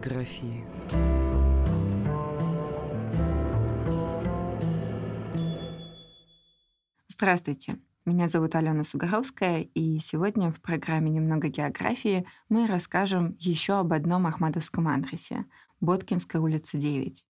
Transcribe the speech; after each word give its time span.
географии. 0.00 0.64
Здравствуйте. 7.08 7.78
Меня 8.06 8.28
зовут 8.28 8.54
Алена 8.54 8.82
Сугаровская, 8.82 9.60
и 9.74 9.98
сегодня 9.98 10.50
в 10.50 10.60
программе 10.62 11.10
«Немного 11.10 11.48
географии» 11.48 12.26
мы 12.48 12.66
расскажем 12.66 13.36
еще 13.38 13.74
об 13.74 13.92
одном 13.92 14.26
ахматовском 14.26 14.88
адресе— 14.88 15.44
Боткинская 15.80 16.40
улица, 16.40 16.78
9. 16.78 17.24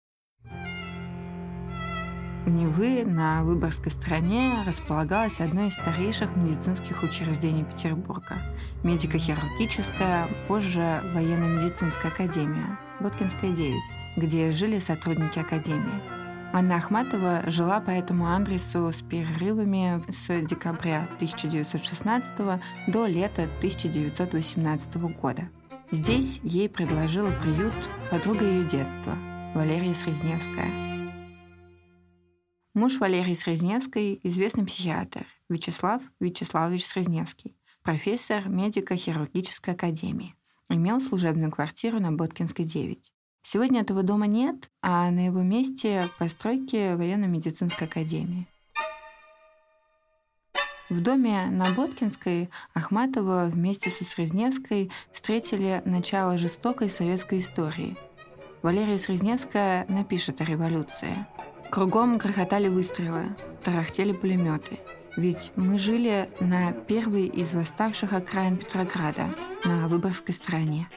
У 2.47 2.51
Невы 2.51 3.05
на 3.05 3.45
Выборгской 3.45 3.93
стороне 3.93 4.63
располагалось 4.67 5.41
одно 5.41 5.67
из 5.67 5.75
старейших 5.75 6.35
медицинских 6.37 7.03
учреждений 7.03 7.65
Петербурга– 7.65 8.39
медико-хирургическая, 8.83 10.27
позже 10.49 11.03
военно-медицинская 11.15 12.11
академия, 12.11 12.79
Боткинская, 12.99 13.53
9, 13.53 13.75
где 14.17 14.53
жили 14.53 14.79
сотрудники 14.79 15.39
академии. 15.39 16.01
Анна 16.53 16.77
Ахматова 16.77 17.43
жила 17.47 17.81
по 17.81 17.91
этому 17.91 18.35
адресу 18.35 18.91
с 18.91 19.03
перерывами 19.03 20.03
с 20.11 20.41
декабря 20.41 21.07
1916 21.17 22.33
до 22.87 23.07
лета 23.07 23.45
1918 23.59 24.97
года. 25.21 25.49
Здесь 25.93 26.41
ей 26.43 26.71
предложила 26.71 27.31
приют 27.33 27.75
подруга 28.11 28.45
ее 28.45 28.65
детства, 28.65 29.17
Валерия 29.55 29.95
Срезневская– 29.95 30.89
Муж 32.73 33.01
Валерии 33.01 33.35
Срезневской– 33.35 34.21
известный 34.23 34.65
психиатр 34.65 35.27
Вячеслав 35.49 36.01
Вячеславович 36.21 36.87
Срезневский, 36.87 37.57
профессор 37.83 38.49
медико-хирургической 38.49 39.75
академии. 39.75 40.37
Имел 40.69 41.01
служебную 41.01 41.51
квартиру 41.51 41.99
на 41.99 42.13
Боткинской, 42.13 42.65
9. 42.65 43.13
Сегодня 43.43 43.81
этого 43.81 44.05
дома 44.05 44.29
нет, 44.29 44.71
а 44.83 45.11
на 45.11 45.27
его 45.27 45.43
месте 45.43 46.11
постройки 46.21 46.95
военно-медицинской 46.95 47.89
академии. 47.89 48.47
В 50.89 51.03
доме 51.03 51.47
на 51.47 51.73
Боткинской 51.73 52.51
Ахматова 52.73 53.51
вместе 53.53 53.91
со 53.91 54.05
Срезневской 54.05 54.93
встретили 55.11 55.83
начало 55.85 56.39
жестокой 56.39 56.89
советской 56.89 57.41
истории. 57.41 57.97
Валерия 58.63 58.99
Срезневская 58.99 59.87
напишет 59.89 60.41
о 60.41 60.45
революции– 60.45 61.27
Кругом 61.71 62.19
грохотали 62.19 62.67
выстрелы, 62.67 63.37
тарахтели 63.63 64.11
пулеметы. 64.11 64.81
Ведь 65.17 65.53
мы 65.55 65.79
жили 65.79 66.29
на 66.41 66.73
первой 66.73 67.27
из 67.27 67.55
восставших 67.55 68.13
окраин 68.13 68.57
Петрограда, 68.57 69.33
на 69.65 69.87
Выборгской 69.87 70.35
стороне. 70.35 70.89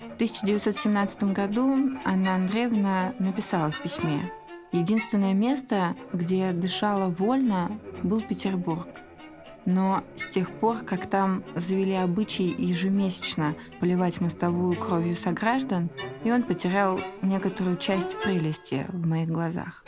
В 0.00 0.14
1917 0.16 1.32
году 1.32 1.98
Анна 2.04 2.34
Андреевна 2.34 3.14
написала 3.18 3.70
в 3.70 3.80
письме 3.80 4.30
«Единственное 4.70 5.32
место, 5.32 5.96
где 6.12 6.48
я 6.48 6.52
дышала 6.52 7.08
вольно, 7.08 7.80
был 8.02 8.20
Петербург. 8.20 8.86
Но 9.64 10.04
с 10.16 10.26
тех 10.26 10.50
пор, 10.50 10.78
как 10.78 11.06
там 11.06 11.42
завели 11.56 11.94
обычай 11.94 12.54
ежемесячно 12.58 13.54
поливать 13.80 14.20
мостовую 14.20 14.76
кровью 14.76 15.16
сограждан, 15.16 15.88
и 16.22 16.30
он 16.30 16.42
потерял 16.42 17.00
некоторую 17.22 17.78
часть 17.78 18.20
прелести 18.22 18.84
в 18.88 19.06
моих 19.06 19.28
глазах. 19.28 19.84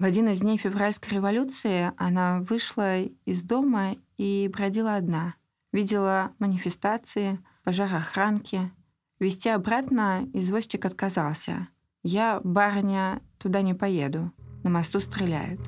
В 0.00 0.04
один 0.04 0.30
из 0.30 0.40
дней 0.40 0.56
февральской 0.56 1.12
революции 1.18 1.92
она 1.98 2.40
вышла 2.40 3.02
из 3.02 3.42
дома 3.42 3.96
и 4.16 4.50
бродила 4.50 4.94
одна. 4.94 5.34
Видела 5.72 6.32
манифестации, 6.38 7.38
пожар 7.64 7.94
охранки. 7.94 8.72
Вести 9.18 9.50
обратно 9.50 10.26
извозчик 10.32 10.86
отказался. 10.86 11.68
«Я, 12.02 12.40
барыня, 12.42 13.20
туда 13.38 13.60
не 13.60 13.74
поеду. 13.74 14.32
На 14.62 14.70
мосту 14.70 15.00
стреляют». 15.00 15.60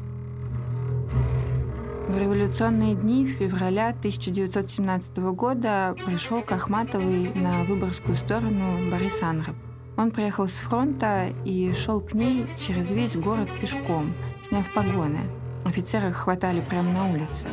В 2.08 2.16
революционные 2.16 2.94
дни 2.94 3.26
февраля 3.26 3.88
1917 3.88 5.18
года 5.34 5.94
пришел 6.06 6.40
к 6.40 6.52
Ахматовой 6.52 7.34
на 7.34 7.64
выборгскую 7.64 8.16
сторону 8.16 8.90
Борис 8.90 9.20
Анроб. 9.20 9.56
Он 10.02 10.10
приехал 10.10 10.48
с 10.48 10.56
фронта 10.56 11.32
и 11.44 11.72
шел 11.74 12.00
к 12.00 12.12
ней 12.12 12.48
через 12.58 12.90
весь 12.90 13.14
город 13.14 13.48
пешком, 13.60 14.12
сняв 14.42 14.68
погоны. 14.74 15.20
Офицеры 15.64 16.08
их 16.08 16.16
хватали 16.16 16.60
прямо 16.60 16.90
на 16.90 17.12
улице. 17.12 17.46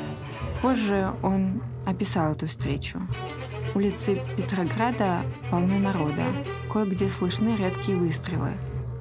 Позже 0.59 1.13
он 1.21 1.61
описал 1.85 2.31
эту 2.31 2.47
встречу. 2.47 2.99
Улицы 3.75 4.19
Петрограда 4.35 5.21
полны 5.51 5.77
народа. 5.77 6.23
Кое-где 6.73 7.07
слышны 7.07 7.55
редкие 7.55 7.99
выстрелы. 7.99 8.53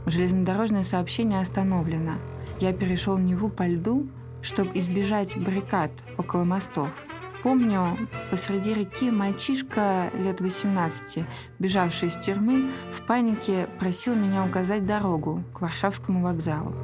Железнодорожное 0.05 0.83
сообщение 0.83 1.41
остановлено. 1.41 2.17
Я 2.61 2.75
перешел 2.75 3.17
Неву 3.17 3.49
по 3.49 3.67
льду, 3.67 4.09
чтобы 4.43 4.79
избежать 4.79 5.39
баррикад 5.39 5.91
около 6.19 6.45
мостов– 6.45 6.91
Помню, 7.43 7.97
посреди 8.31 8.75
реки 8.75 9.11
мальчишка 9.11 10.11
лет 10.15 10.41
18, 10.41 11.25
бежавший 11.61 12.09
из 12.09 12.17
тюрьмы, 12.17 12.71
в 12.91 13.03
панике 13.03 13.69
просил 13.79 14.17
меня 14.17 14.45
указать 14.45 14.85
дорогу 14.85 15.45
к 15.55 15.61
Варшавскому 15.61 16.23
вокзалу. 16.23 16.75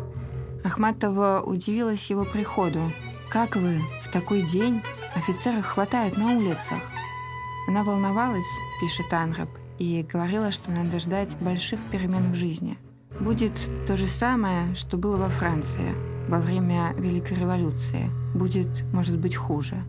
Ахматова 0.64 1.42
удивилась 1.44 2.08
его 2.08 2.24
приходу. 2.24 2.80
«Как 3.28 3.56
вы? 3.56 3.80
В 4.02 4.12
такой 4.12 4.42
день? 4.42 4.80
Офицеров 5.16 5.66
хватает 5.66 6.16
на 6.16 6.36
улицах». 6.36 6.78
Она 7.66 7.82
волновалась, 7.82 8.46
пишет 8.80 9.12
Анраб, 9.12 9.48
и 9.78 10.06
говорила, 10.10 10.52
что 10.52 10.70
надо 10.70 11.00
ждать 11.00 11.36
больших 11.40 11.80
перемен 11.90 12.32
в 12.32 12.36
жизни. 12.36 12.78
Будет 13.18 13.68
то 13.86 13.96
же 13.96 14.06
самое, 14.06 14.74
что 14.76 14.96
было 14.96 15.16
во 15.16 15.28
Франции 15.28 15.94
во 16.28 16.38
время 16.38 16.94
Великой 16.96 17.38
революции. 17.38 18.10
Будет, 18.34 18.84
может 18.92 19.18
быть, 19.18 19.36
хуже. 19.36 19.84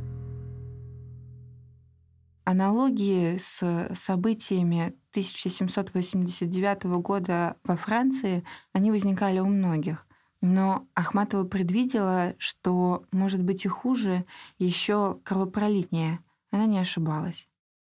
Аналогии 2.46 3.38
с 3.38 3.90
событиями 3.96 4.96
1789 5.12 6.84
года 7.02 7.58
во 7.64 7.76
Франции, 7.76 8.44
они 8.72 8.92
возникали 8.92 9.40
у 9.40 9.48
многих. 9.48 10.06
Но 10.42 10.88
Ахматова 10.94 11.44
предвидела, 11.44 12.36
что 12.38 13.06
может 13.12 13.42
быть 13.42 13.66
и 13.66 13.68
хуже, 13.68 14.26
еще 14.60 15.20
кровопролитнее. 15.24 16.20
Она 16.52 16.68
не 16.68 16.78
ошибалась. 16.78 17.48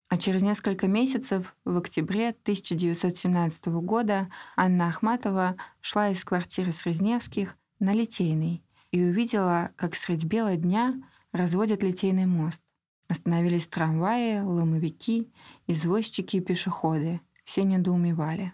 А 0.09 0.18
через 0.18 0.41
несколько 0.41 0.88
месяцев, 0.88 1.56
в 1.66 1.78
октябре 1.78 2.29
1917 2.29 3.68
года, 3.68 4.29
Анна 4.56 4.88
Ахматова 4.88 5.56
шла 5.81 6.09
из 6.09 6.24
квартиры 6.24 6.72
Срезневских 6.72 7.57
на 7.79 7.94
Литейный 7.94 8.63
и 8.91 9.03
увидела, 9.03 9.72
как 9.75 9.95
средь 9.95 10.24
бела 10.24 10.56
дня 10.56 10.95
разводят 11.31 11.84
Литейный 11.84 12.25
мост. 12.25 12.63
Остановились 13.07 13.68
трамваи, 13.68 14.41
ломовики, 14.41 15.31
извозчики 15.66 16.38
и 16.38 16.41
пешеходы. 16.41 17.22
Все 17.45 17.63
недоумевали. 17.63 18.53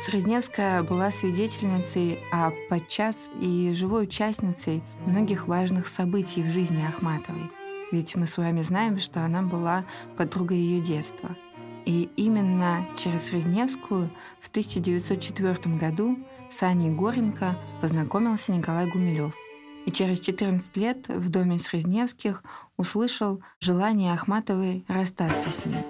Срезневская 0.00 0.84
была 0.84 1.10
свидетельницей, 1.10 2.20
а 2.32 2.52
подчас 2.70 3.28
и 3.40 3.72
живой 3.74 4.04
участницей 4.04 4.82
многих 5.06 5.48
важных 5.48 5.88
событий 5.88 6.42
в 6.42 6.50
жизни 6.50 6.84
Ахматовой. 6.86 7.50
Ведь 7.90 8.14
мы 8.14 8.28
с 8.28 8.38
вами 8.38 8.60
знаем, 8.62 9.00
что 9.00 9.24
она 9.24 9.42
была 9.42 9.84
подругой 10.16 10.58
ее 10.58 10.80
детства. 10.80 11.36
И 11.84 12.08
именно 12.16 12.86
через 12.96 13.24
Срезневскую 13.24 14.10
в 14.40 14.48
1904 14.48 15.76
году 15.76 16.16
с 16.48 16.62
Аней 16.62 16.90
Горенко 16.90 17.58
познакомился 17.80 18.52
Николай 18.52 18.88
Гумилев– 18.88 19.34
и 19.88 19.90
через 19.90 20.20
14 20.20 20.76
лет 20.76 21.08
в 21.08 21.30
доме 21.30 21.58
Срезневских 21.58 22.42
услышал 22.76 23.42
желание 23.58 24.12
Ахматовой 24.12 24.84
расстаться 24.86 25.50
с 25.50 25.64
ним. 25.64 25.82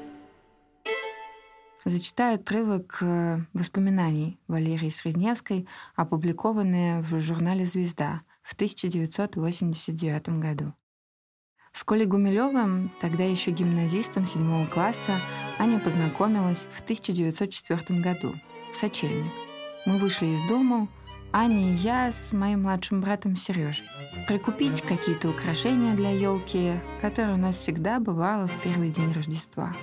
Зачитаю 1.85 2.37
отрывок 2.37 2.99
э, 3.01 3.41
воспоминаний 3.53 4.39
Валерии 4.47 4.89
Срезневской, 4.89 5.67
опубликованные 5.97 7.01
в 7.01 7.21
журнале 7.21 7.67
«Звезда» 7.67 8.23
в 8.43 8.55
1989 8.55 10.29
году. 10.29 10.75
С 11.73 11.83
Колей 11.83 12.07
Гумилевым, 12.07 12.93
тогда 13.01 13.25
еще 13.25 13.51
гимназистом 13.51 14.27
седьмого 14.27 14.67
класса, 14.67 15.19
Аня 15.59 15.81
познакомилась 15.81 16.69
в 16.71 16.83
1904 16.83 17.99
году 17.99 18.33
в 18.73 18.77
Сочельник. 18.77 19.33
Мы 19.87 19.99
вышли 19.99 20.27
из 20.27 20.49
дома, 20.49 20.87
Аня 21.31 21.75
и 21.75 21.77
я 21.77 22.11
с 22.11 22.33
моим 22.33 22.63
младшим 22.63 23.03
братом 23.03 23.37
Сережей. 23.37 23.85
Прикупить 24.27 24.81
какие-то 24.81 25.29
украшения 25.29 25.95
для 25.95 26.11
елки, 26.11 26.81
которые 27.03 27.35
у 27.35 27.39
нас 27.39 27.57
всегда 27.57 28.01
бывало 28.01 28.47
в 28.47 28.63
первый 28.63 28.89
день 28.89 29.13
Рождества. 29.13 29.75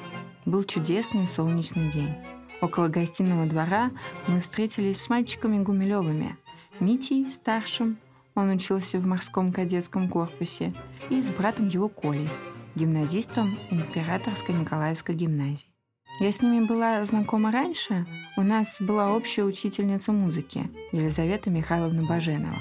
Был 0.45 0.63
чудесный 0.63 1.27
солнечный 1.27 1.91
день. 1.91 2.15
Около 2.61 2.87
гостиного 2.87 3.45
двора 3.45 3.91
мы 4.27 4.41
встретились 4.41 5.01
с 5.01 5.09
мальчиками 5.09 5.63
Гумилевыми. 5.63 6.35
Митей, 6.79 7.31
старшим, 7.31 7.99
он 8.33 8.49
учился 8.49 8.97
в 8.97 9.05
морском 9.05 9.53
кадетском 9.53 10.09
корпусе, 10.09 10.73
и 11.11 11.21
с 11.21 11.29
братом 11.29 11.67
его 11.67 11.89
Колей. 11.89 12.29
гимназистом 12.73 13.57
Императорской 13.69 14.55
Николаевской 14.55 15.13
гимназии. 15.13 15.74
Я 16.17 16.31
с 16.31 16.41
ними 16.41 16.65
была 16.65 17.03
знакома 17.03 17.51
раньше. 17.51 18.05
У 18.37 18.41
нас 18.41 18.77
была 18.79 19.13
общая 19.13 19.43
учительница 19.43 20.13
музыки 20.13 20.71
Елизавета 20.93 21.49
Михайловна 21.49 22.03
Баженова. 22.03 22.55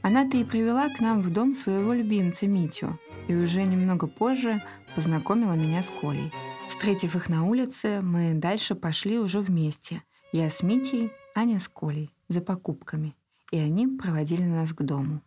Она-то 0.00 0.38
и 0.38 0.44
привела 0.44 0.88
к 0.88 0.98
нам 1.00 1.20
в 1.20 1.30
дом 1.30 1.52
своего 1.52 1.92
любимца 1.92 2.46
Митю, 2.46 2.98
и 3.28 3.34
уже 3.34 3.64
немного 3.64 4.06
позже 4.06 4.62
познакомила 4.94 5.52
меня 5.52 5.82
с 5.82 5.90
Колей. 5.90 6.32
Встретив 6.70 7.16
их 7.16 7.28
на 7.28 7.44
улице, 7.44 8.00
мы 8.00 8.32
дальше 8.32 8.74
пошли 8.74 9.18
уже 9.18 9.40
вместе. 9.40 10.02
Я 10.32 10.48
с 10.48 10.62
Митей, 10.62 11.12
Аня 11.34 11.60
с 11.60 11.68
Колей, 11.68 12.14
за 12.28 12.40
покупками. 12.40 13.14
И 13.50 13.58
они 13.58 13.86
проводили 13.86 14.44
нас 14.44 14.72
к 14.72 14.82
дому. 14.82 15.20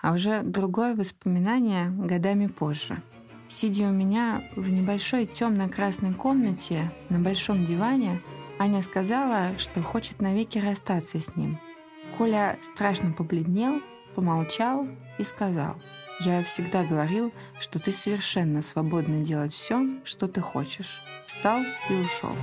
А 0.00 0.14
уже 0.14 0.42
другое 0.42 0.94
воспоминание 0.94 1.90
годами 1.90 2.46
позже— 2.46 3.02
Сидя 3.50 3.88
у 3.88 3.90
меня 3.90 4.44
в 4.54 4.70
небольшой 4.70 5.26
темно-красной 5.26 6.14
комнате 6.14 6.92
на 7.08 7.18
большом 7.18 7.64
диване, 7.64 8.22
Аня 8.60 8.80
сказала, 8.80 9.58
что 9.58 9.82
хочет 9.82 10.20
навеки 10.20 10.58
расстаться 10.58 11.18
с 11.18 11.34
ним. 11.34 11.58
Коля 12.16 12.58
страшно 12.62 13.10
побледнел, 13.10 13.82
помолчал 14.14 14.86
и 15.18 15.24
сказал, 15.24 15.74
«Я 16.20 16.44
всегда 16.44 16.84
говорил, 16.84 17.32
что 17.58 17.80
ты 17.80 17.90
совершенно 17.90 18.62
свободна 18.62 19.24
делать 19.24 19.52
все, 19.52 19.84
что 20.04 20.28
ты 20.28 20.40
хочешь». 20.40 21.02
Встал 21.26 21.60
и 21.88 21.94
ушел. 21.94 22.36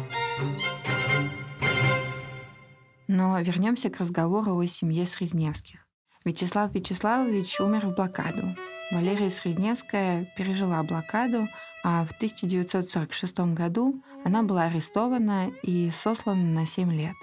Но 3.08 3.40
вернемся 3.40 3.90
к 3.90 4.00
разговору 4.00 4.60
о 4.60 4.68
семье 4.68 5.06
Срезневских. 5.06 5.87
Вячеслав 6.28 6.74
Вячеславович 6.74 7.62
умер 7.62 7.88
в 7.88 7.96
блокаду, 7.96 8.54
Валерия 8.92 9.30
Срезневская 9.30 10.30
пережила 10.36 10.84
блокаду, 10.84 11.48
а 11.86 12.04
в 12.06 12.12
1946 12.12 13.40
году 13.54 14.04
она 14.26 14.44
была 14.44 14.64
арестована 14.64 15.50
и 15.64 15.90
сослана 15.90 16.44
на 16.44 16.66
7 16.66 16.92
лет. 16.92 17.16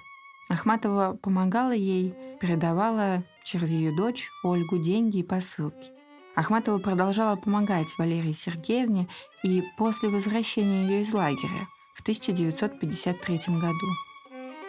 Ахматова 0.49 1.19
помогала 1.21 1.73
ей, 1.73 2.15
передавала 2.41 3.25
через 3.43 3.71
ее 3.71 3.95
дочь 3.95 4.31
Ольгу 4.43 4.79
деньги 4.79 5.19
и 5.19 5.23
посылки. 5.23 5.91
Ахматова 6.35 6.79
продолжала 6.79 7.37
помогать 7.37 7.95
Валерии 7.99 8.33
Сергеевне 8.33 9.09
и 9.43 9.63
после 9.77 10.09
возвращения 10.09 10.89
ее 10.89 11.03
из 11.03 11.13
лагеря 11.13 11.69
в 11.93 12.01
1953 12.01 13.39
году. 13.49 13.87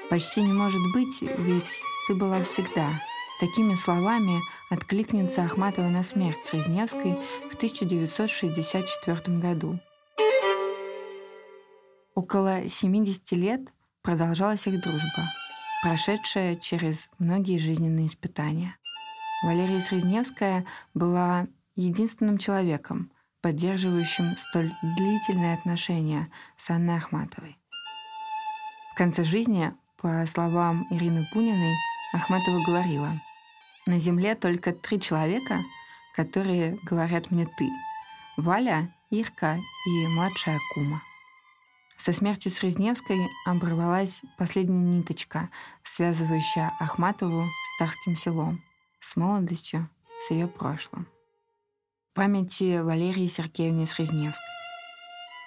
«Почти 0.09 0.41
не 0.41 0.51
может 0.51 0.81
быть, 0.93 1.21
ведь 1.21 1.81
ты 2.09 2.15
была 2.15 2.43
всегда», 2.43 2.89
Такими 3.39 3.75
словами 3.75 4.39
откликнется 4.69 5.43
Ахматова 5.43 5.89
на 5.89 6.03
смерть 6.03 6.41
Срезневской 6.41 7.17
в 7.51 7.55
1964 7.55 9.39
году. 9.39 9.77
Около 12.13 12.69
70 12.69 13.31
лет 13.33 13.61
продолжалась 14.01 14.67
их 14.67 14.81
дружба, 14.81 15.25
прошедшая 15.83 16.55
через 16.55 17.09
многие 17.19 17.57
жизненные 17.57 18.07
испытания. 18.07 18.77
Валерия 19.43 19.81
Срезневская 19.81 20.65
была 20.93 21.47
единственным 21.75 22.37
человеком, 22.37 23.11
поддерживающим 23.41 24.37
столь 24.37 24.71
длительные 24.95 25.55
отношения 25.55 26.31
с 26.55 26.69
Анной 26.69 26.95
Ахматовой. 26.95 27.57
В 28.93 28.97
конце 28.97 29.25
жизни, 29.25 29.73
по 29.97 30.25
словам 30.25 30.87
Ирины 30.89 31.27
Пуниной, 31.33 31.75
Ахматова 32.15 32.63
говорила, 32.63 33.21
«На 33.85 33.99
Земле 33.99 34.35
только 34.35 34.71
три 34.71 35.01
человека, 35.01 35.59
которые 36.15 36.79
говорят 36.83 37.29
мне 37.29 37.45
«ты». 37.45 37.69
Валя, 38.37 38.95
Ирка 39.09 39.57
и 39.85 40.07
младшая 40.07 40.59
Кума. 40.73 41.01
Со 41.97 42.13
смертью 42.13 42.51
Срезневской 42.51 43.27
оборвалась 43.45 44.21
последняя 44.37 44.97
ниточка, 44.97 45.49
связывающая 45.83 46.71
Ахматову 46.79 47.43
с 47.43 47.79
Тарским 47.79 48.15
селом, 48.15 48.63
с 49.01 49.17
молодостью, 49.17 49.89
с 50.21 50.31
ее 50.31 50.47
прошлым. 50.47 51.07
Памяти 52.13 52.79
Валерии 52.79 53.27
Сергеевны 53.27 53.85
Срезневской. 53.85 54.55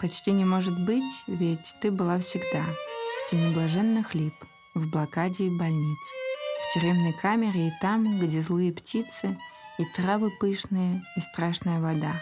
Почти 0.00 0.32
не 0.32 0.44
может 0.44 0.78
быть, 0.78 1.24
ведь 1.26 1.74
ты 1.80 1.90
была 1.90 2.18
всегда 2.18 2.64
в 2.64 3.30
тени 3.30 3.54
блаженных 3.54 4.14
лип, 4.14 4.34
в 4.74 4.90
блокаде 4.90 5.46
и 5.46 5.50
больнице 5.50 6.27
в 6.68 6.74
тюремной 6.74 7.14
камере 7.14 7.68
и 7.68 7.72
там, 7.80 8.20
где 8.20 8.42
злые 8.42 8.72
птицы, 8.72 9.38
и 9.78 9.84
травы 9.84 10.30
пышные, 10.30 11.02
и 11.16 11.20
страшная 11.20 11.80
вода. 11.80 12.20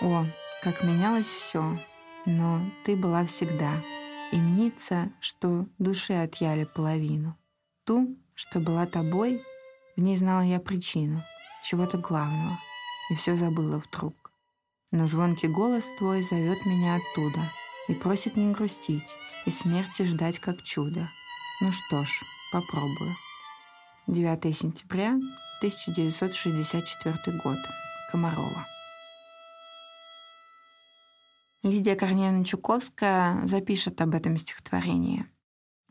О, 0.00 0.24
как 0.62 0.84
менялось 0.84 1.26
все, 1.26 1.80
но 2.24 2.60
ты 2.84 2.94
была 2.94 3.24
всегда, 3.24 3.82
и 4.30 4.36
мнится, 4.36 5.10
что 5.20 5.66
души 5.78 6.12
отъяли 6.12 6.64
половину. 6.64 7.36
Ту, 7.84 8.16
что 8.34 8.60
была 8.60 8.86
тобой, 8.86 9.42
в 9.96 10.00
ней 10.00 10.16
знала 10.16 10.42
я 10.42 10.60
причину, 10.60 11.22
чего-то 11.64 11.98
главного, 11.98 12.58
и 13.10 13.14
все 13.16 13.34
забыла 13.34 13.78
вдруг. 13.78 14.30
Но 14.92 15.06
звонкий 15.06 15.48
голос 15.48 15.90
твой 15.98 16.22
зовет 16.22 16.64
меня 16.66 16.96
оттуда 16.96 17.50
и 17.88 17.94
просит 17.94 18.36
не 18.36 18.52
грустить 18.52 19.16
и 19.44 19.50
смерти 19.50 20.02
ждать 20.02 20.38
как 20.38 20.62
чудо. 20.62 21.08
Ну 21.60 21.72
что 21.72 22.04
ж, 22.04 22.10
попробую. 22.52 23.12
9 24.08 24.56
сентября 24.56 25.10
1964 25.60 27.38
год. 27.44 27.56
Комарова. 28.10 28.66
Лидия 31.62 31.94
Корнеевна 31.94 32.44
Чуковская 32.44 33.46
запишет 33.46 34.00
об 34.00 34.16
этом 34.16 34.36
стихотворении. 34.38 35.26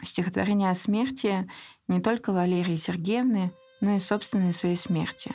Стихотворение 0.04 0.69
о 0.69 0.75
смерти 0.75 1.50
не 1.88 2.02
только 2.02 2.34
Валерии 2.34 2.75
Сергеевны, 2.75 3.54
но 3.80 3.96
и 3.96 4.00
собственной 4.00 4.52
своей 4.52 4.75
смерти. 4.75 5.34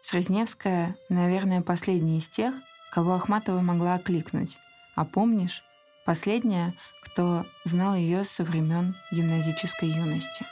Срезневская, 0.00 0.96
наверное, 1.08 1.62
последняя 1.62 2.18
из 2.18 2.28
тех, 2.28 2.54
кого 2.92 3.14
Ахматова 3.14 3.60
могла 3.60 3.94
окликнуть. 3.94 4.56
А 4.94 5.04
помнишь, 5.04 5.64
последняя, 6.06 6.74
кто 7.02 7.44
знал 7.64 7.96
ее 7.96 8.24
со 8.24 8.44
времен 8.44 8.94
гимназической 9.10 9.88
юности. 9.88 10.46